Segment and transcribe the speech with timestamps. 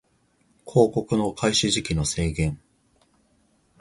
[0.65, 2.59] 広告の開始時期の制限